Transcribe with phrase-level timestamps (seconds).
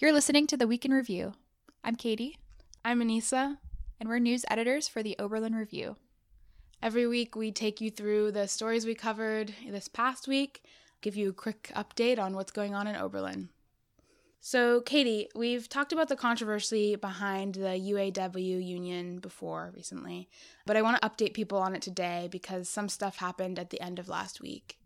[0.00, 1.32] You're listening to the Week in Review.
[1.82, 2.38] I'm Katie.
[2.84, 3.56] I'm Anissa.
[3.98, 5.96] And we're news editors for the Oberlin Review.
[6.80, 10.62] Every week, we take you through the stories we covered this past week,
[11.00, 13.48] give you a quick update on what's going on in Oberlin.
[14.38, 20.28] So, Katie, we've talked about the controversy behind the UAW union before recently,
[20.64, 23.80] but I want to update people on it today because some stuff happened at the
[23.80, 24.78] end of last week.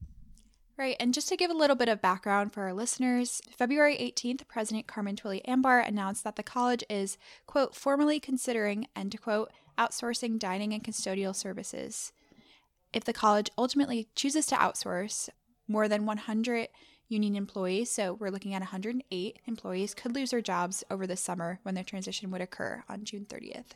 [0.79, 4.48] Right, and just to give a little bit of background for our listeners, February 18th,
[4.48, 10.38] President Carmen Twillie Ambar announced that the college is, quote, formally considering, end quote, outsourcing
[10.38, 12.12] dining and custodial services.
[12.92, 15.28] If the college ultimately chooses to outsource,
[15.69, 16.69] more than 100
[17.06, 21.59] union employees, so we're looking at 108 employees, could lose their jobs over the summer
[21.62, 23.73] when the transition would occur on June 30th.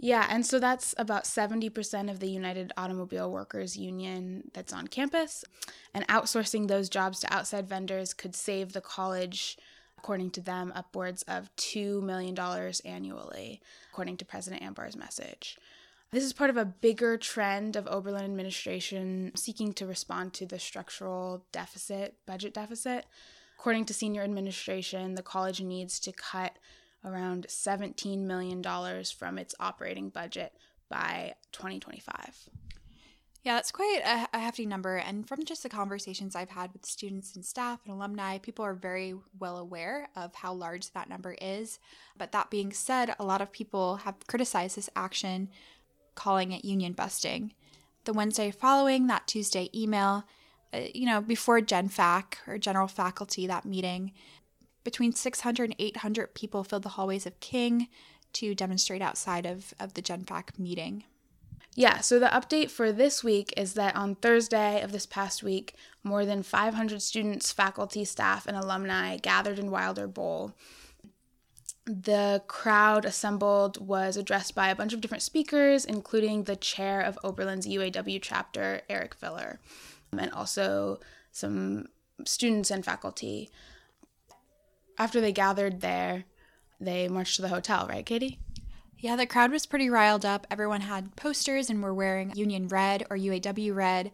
[0.00, 5.44] Yeah, and so that's about 70% of the United Automobile Workers Union that's on campus.
[5.92, 9.58] And outsourcing those jobs to outside vendors could save the college,
[9.98, 12.38] according to them, upwards of $2 million
[12.84, 15.58] annually, according to President Ambar's message.
[16.12, 20.60] This is part of a bigger trend of Oberlin administration seeking to respond to the
[20.60, 23.04] structural deficit, budget deficit.
[23.58, 26.52] According to senior administration, the college needs to cut
[27.04, 28.62] around $17 million
[29.16, 30.52] from its operating budget
[30.88, 32.48] by 2025.
[33.44, 34.96] Yeah, that's quite a, a, hefty number.
[34.96, 38.74] And from just the conversations I've had with students and staff and alumni, people are
[38.74, 41.78] very well aware of how large that number is.
[42.16, 45.50] But that being said, a lot of people have criticized this action,
[46.14, 47.54] calling it union busting.
[48.04, 50.24] The Wednesday following that Tuesday email,
[50.74, 54.12] uh, you know, before Gen Fac or general faculty, that meeting,
[54.84, 57.88] between 600 and 800 people filled the hallways of King
[58.34, 61.04] to demonstrate outside of, of the GenFac meeting.
[61.74, 65.74] Yeah, so the update for this week is that on Thursday of this past week,
[66.02, 70.54] more than 500 students, faculty, staff, and alumni gathered in Wilder Bowl.
[71.86, 77.18] The crowd assembled was addressed by a bunch of different speakers, including the chair of
[77.22, 79.60] Oberlin's UAW chapter, Eric Filler,
[80.10, 80.98] and also
[81.30, 81.86] some
[82.24, 83.50] students and faculty
[84.98, 86.24] after they gathered there,
[86.80, 88.38] they marched to the hotel, right, Katie?
[88.98, 90.46] Yeah, the crowd was pretty riled up.
[90.50, 94.10] Everyone had posters and were wearing Union Red or UAW Red,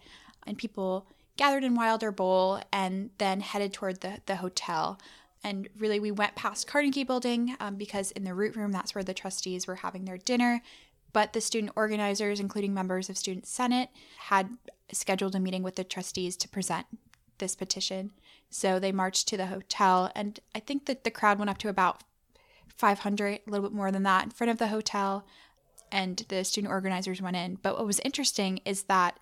[0.47, 1.07] and people
[1.37, 5.01] gathered in Wilder Bowl and then headed toward the, the hotel.
[5.43, 9.05] And really, we went past Carnegie Building um, because in the root room, that's where
[9.05, 10.63] the trustees were having their dinner.
[11.13, 14.51] But the student organizers, including members of Student Senate, had
[14.93, 16.87] scheduled a meeting with the trustees to present
[17.39, 18.13] this petition.
[18.55, 21.69] So they marched to the hotel, and I think that the crowd went up to
[21.69, 22.05] about
[22.69, 25.27] 500, a little bit more than that, in front of the hotel,
[25.91, 27.59] and the student organizers went in.
[27.61, 29.19] But what was interesting is that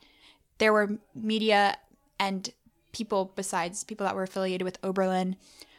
[0.59, 1.79] there were media
[2.21, 2.51] and
[2.93, 5.37] people besides people that were affiliated with Oberlin.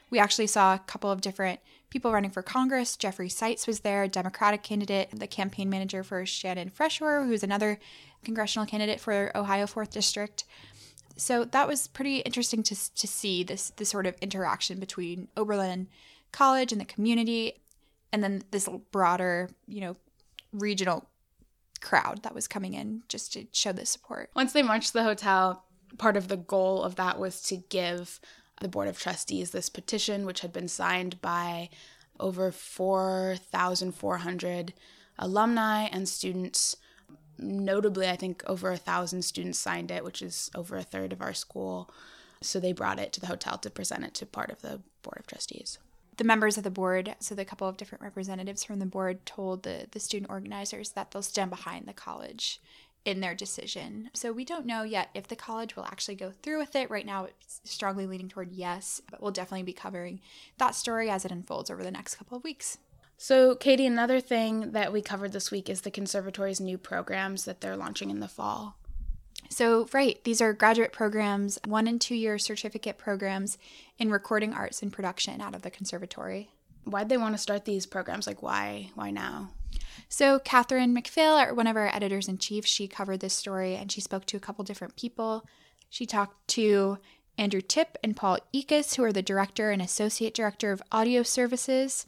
[0.09, 1.59] We actually saw a couple of different
[1.91, 2.97] people running for Congress.
[2.97, 7.77] Jeffrey Sites was there, a Democratic candidate, the campaign manager for Shannon Freshour, who's another
[8.25, 10.43] congressional candidate for Ohio 4th District
[11.15, 15.87] so that was pretty interesting to, to see this this sort of interaction between Oberlin
[16.31, 17.61] College and the community,
[18.11, 19.95] and then this broader, you know,
[20.51, 21.07] regional
[21.81, 24.31] crowd that was coming in just to show the support.
[24.35, 25.65] Once they marched to the hotel,
[25.97, 28.19] part of the goal of that was to give
[28.61, 31.69] the Board of Trustees this petition, which had been signed by
[32.19, 34.73] over 4,400
[35.19, 36.75] alumni and students
[37.43, 41.21] notably, I think over a thousand students signed it, which is over a third of
[41.21, 41.89] our school.
[42.41, 45.17] So they brought it to the hotel to present it to part of the board
[45.19, 45.77] of trustees.
[46.17, 49.63] The members of the board, so the couple of different representatives from the board, told
[49.63, 52.61] the, the student organizers that they'll stand behind the college
[53.05, 54.09] in their decision.
[54.13, 56.89] So we don't know yet if the college will actually go through with it.
[56.89, 60.21] Right now, it's strongly leaning toward yes, but we'll definitely be covering
[60.57, 62.77] that story as it unfolds over the next couple of weeks.
[63.17, 67.61] So, Katie, another thing that we covered this week is the conservatory's new programs that
[67.61, 68.75] they're launching in the fall.
[69.49, 73.57] So, right, these are graduate programs, one and two year certificate programs
[73.97, 76.49] in recording arts and production out of the conservatory.
[76.85, 78.27] Why'd they want to start these programs?
[78.27, 78.89] Like, why?
[78.95, 79.51] Why now?
[80.09, 84.01] So, Catherine McPhail, one of our editors in chief, she covered this story and she
[84.01, 85.45] spoke to a couple different people.
[85.89, 86.97] She talked to
[87.37, 92.05] Andrew Tripp and Paul Eachus, who are the director and associate director of audio services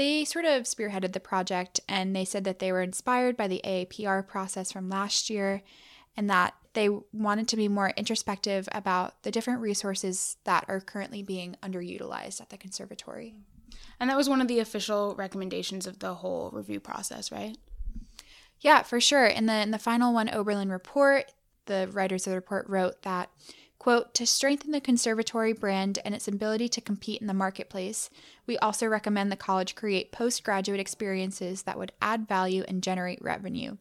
[0.00, 3.60] they sort of spearheaded the project and they said that they were inspired by the
[3.62, 5.60] AAPR process from last year
[6.16, 11.22] and that they wanted to be more introspective about the different resources that are currently
[11.22, 13.34] being underutilized at the conservatory.
[14.00, 17.58] And that was one of the official recommendations of the whole review process, right?
[18.60, 19.26] Yeah, for sure.
[19.26, 21.30] In the in the final one Oberlin report,
[21.66, 23.28] the writers of the report wrote that
[23.80, 28.10] Quote, to strengthen the conservatory brand and its ability to compete in the marketplace,
[28.46, 33.78] we also recommend the college create postgraduate experiences that would add value and generate revenue.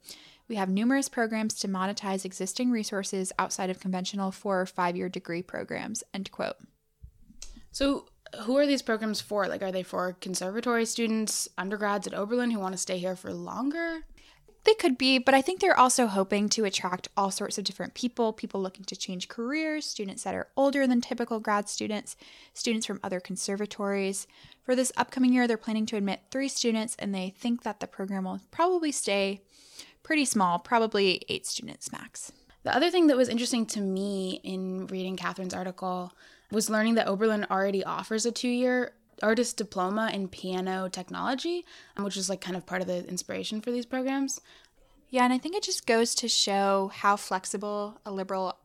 [0.48, 5.10] We have numerous programs to monetize existing resources outside of conventional four or five year
[5.10, 6.02] degree programs.
[6.14, 6.56] End quote.
[7.74, 8.06] So,
[8.44, 9.50] who are these programs for?
[9.50, 13.34] Like, are they for conservatory students, undergrads at Oberlin who want to stay here for
[13.34, 14.06] longer?
[14.66, 17.94] They could be, but I think they're also hoping to attract all sorts of different
[17.94, 22.16] people people looking to change careers, students that are older than typical grad students,
[22.54, 24.28] students from other conservatories.
[24.64, 27.88] For this upcoming year, they're planning to admit three students, and they think that the
[27.88, 29.42] program will probably stay
[30.04, 32.32] pretty small, probably eight students max.
[32.64, 36.12] The other thing that was interesting to me in reading Catherine's article
[36.52, 38.92] was learning that Oberlin already offers a two year
[39.22, 41.66] artist diploma in piano technology,
[41.98, 44.42] um, which is like kind of part of the inspiration for these programs.
[45.10, 48.58] Yeah, and I think it just goes to show how flexible a liberal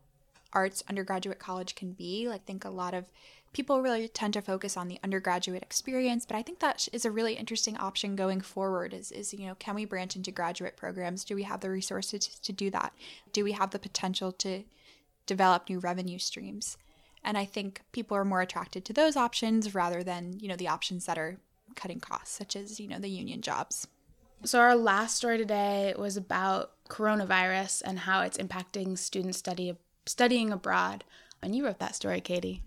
[0.53, 2.29] arts undergraduate college can be.
[2.29, 3.05] Like, I think a lot of
[3.51, 7.11] people really tend to focus on the undergraduate experience, but I think that is a
[7.11, 8.93] really interesting option going forward.
[8.93, 11.23] Is is you know, can we branch into graduate programs?
[11.23, 12.93] Do we have the resources to do that?
[13.33, 14.63] Do we have the potential to
[15.25, 16.77] develop new revenue streams?
[17.25, 20.67] And I think people are more attracted to those options rather than, you know, the
[20.67, 21.37] options that are
[21.75, 23.87] cutting costs, such as, you know, the union jobs.
[24.43, 29.75] So, our last story today was about coronavirus and how it's impacting students study,
[30.05, 31.03] studying abroad.
[31.41, 32.61] And you wrote that story, Katie.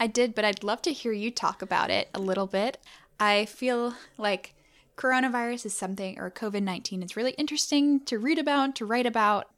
[0.00, 2.78] I did, but I'd love to hear you talk about it a little bit.
[3.20, 4.54] I feel like
[4.96, 9.50] coronavirus is something, or COVID 19 is really interesting to read about, to write about.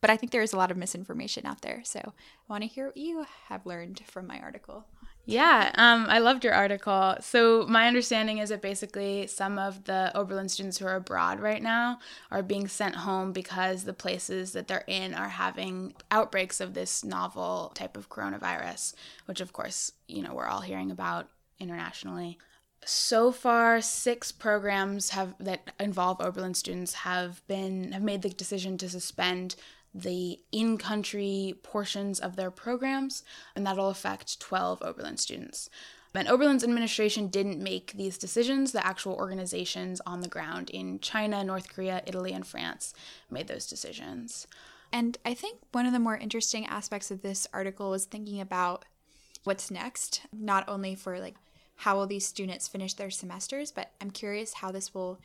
[0.00, 1.82] But I think there is a lot of misinformation out there.
[1.84, 2.12] So I
[2.48, 4.86] want to hear what you have learned from my article.
[5.26, 7.16] Yeah, um, I loved your article.
[7.20, 11.62] So, my understanding is that basically some of the Oberlin students who are abroad right
[11.62, 11.98] now
[12.30, 17.04] are being sent home because the places that they're in are having outbreaks of this
[17.04, 18.94] novel type of coronavirus,
[19.26, 21.28] which, of course, you know, we're all hearing about
[21.60, 22.38] internationally.
[22.84, 28.78] So far, six programs have that involve Oberlin students have been have made the decision
[28.78, 29.54] to suspend
[29.94, 33.22] the in country portions of their programs,
[33.54, 35.68] and that'll affect 12 Oberlin students.
[36.14, 38.72] And Oberlin's administration didn't make these decisions.
[38.72, 42.94] The actual organizations on the ground in China, North Korea, Italy, and France
[43.30, 44.46] made those decisions.
[44.92, 48.84] And I think one of the more interesting aspects of this article was thinking about
[49.44, 51.36] what's next, not only for like
[51.76, 55.20] how will these students finish their semesters, but I'm curious how this will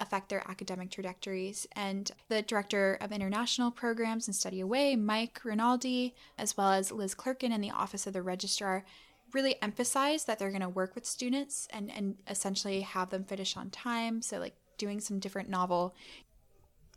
[0.00, 1.66] affect their academic trajectories.
[1.72, 7.14] And the director of international programs and Study Away, Mike Rinaldi, as well as Liz
[7.14, 8.84] Clerkin in the office of the registrar,
[9.32, 13.56] really emphasize that they're going to work with students and, and essentially have them finish
[13.56, 14.22] on time.
[14.22, 15.94] So, like doing some different novel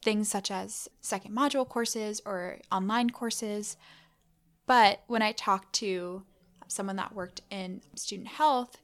[0.04, 3.78] things such as second module courses or online courses.
[4.66, 6.24] But when I talked to
[6.68, 8.78] someone that worked in student health,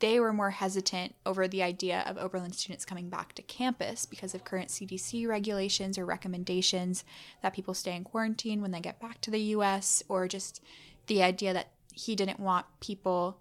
[0.00, 4.34] they were more hesitant over the idea of Oberlin students coming back to campus because
[4.34, 7.04] of current CDC regulations or recommendations
[7.42, 10.62] that people stay in quarantine when they get back to the US, or just
[11.06, 13.38] the idea that he didn't want people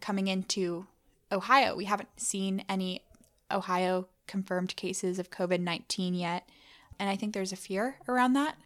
[0.00, 0.86] coming into
[1.30, 1.76] Ohio.
[1.76, 3.04] We haven't seen any
[3.50, 6.48] Ohio confirmed cases of COVID 19 yet.
[6.98, 8.56] And I think there's a fear around that.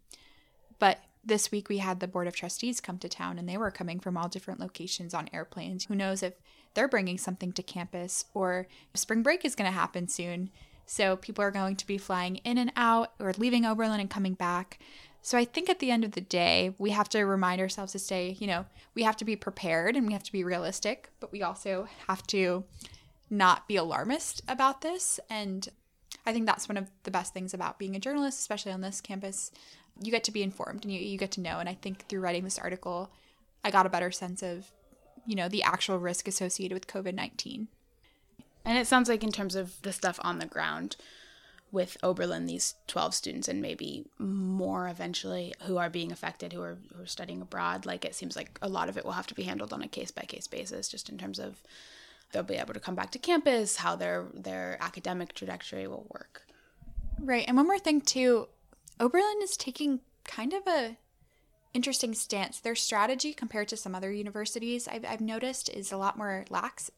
[0.78, 3.70] But this week we had the Board of Trustees come to town and they were
[3.70, 5.84] coming from all different locations on airplanes.
[5.84, 6.34] Who knows if
[6.74, 10.50] they're bringing something to campus or spring break is going to happen soon.
[10.86, 14.34] So people are going to be flying in and out or leaving Oberlin and coming
[14.34, 14.78] back.
[15.22, 17.98] So I think at the end of the day, we have to remind ourselves to
[17.98, 21.32] stay, you know, we have to be prepared and we have to be realistic, but
[21.32, 22.64] we also have to
[23.30, 25.18] not be alarmist about this.
[25.30, 25.66] And
[26.26, 29.00] I think that's one of the best things about being a journalist, especially on this
[29.00, 29.50] campus.
[30.00, 31.58] You get to be informed and you, you get to know.
[31.58, 33.10] And I think through writing this article,
[33.62, 34.70] I got a better sense of
[35.26, 37.68] you know, the actual risk associated with COVID 19.
[38.64, 40.96] And it sounds like, in terms of the stuff on the ground
[41.70, 46.78] with Oberlin, these 12 students and maybe more eventually who are being affected, who are,
[46.94, 49.34] who are studying abroad, like it seems like a lot of it will have to
[49.34, 51.62] be handled on a case by case basis, just in terms of
[52.32, 56.42] they'll be able to come back to campus, how their, their academic trajectory will work.
[57.20, 57.44] Right.
[57.46, 58.48] And one more thing, too
[59.00, 60.96] Oberlin is taking kind of a
[61.72, 62.60] interesting stance.
[62.60, 66.90] Their strategy compared to some other universities I've, I've noticed is a lot more lax.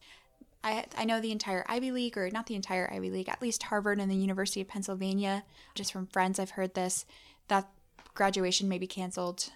[0.63, 3.63] I, I know the entire Ivy League, or not the entire Ivy League, at least
[3.63, 5.43] Harvard and the University of Pennsylvania,
[5.75, 7.05] just from friends I've heard this,
[7.47, 7.67] that
[8.13, 9.51] graduation may be canceled.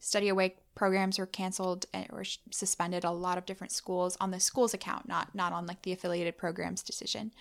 [0.00, 4.40] Study away programs were canceled eh, or suspended a lot of different schools on the
[4.40, 7.32] school's account, not not on like the affiliated programs decision.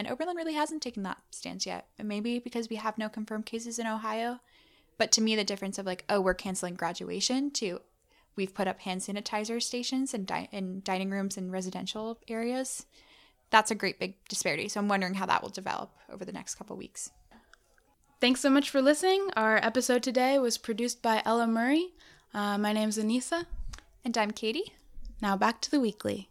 [0.00, 1.86] And Oberlin really hasn't taken that stance yet.
[2.02, 4.40] Maybe because we have no confirmed cases in Ohio,
[4.96, 7.82] but to me, the difference of like, oh, we're canceling graduation to,
[8.34, 12.86] we've put up hand sanitizer stations in, di- in dining rooms and residential areas.
[13.50, 14.70] That's a great big disparity.
[14.70, 17.10] So I'm wondering how that will develop over the next couple weeks.
[18.22, 19.28] Thanks so much for listening.
[19.36, 21.88] Our episode today was produced by Ella Murray.
[22.32, 23.44] Uh, my name's Anissa.
[24.02, 24.72] And I'm Katie.
[25.20, 26.30] Now back to the weekly.